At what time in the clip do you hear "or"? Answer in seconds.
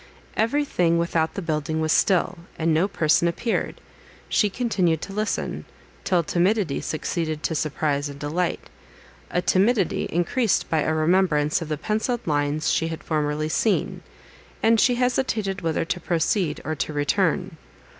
16.65-16.73